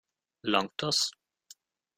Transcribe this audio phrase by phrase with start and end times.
[0.41, 1.11] Langt das?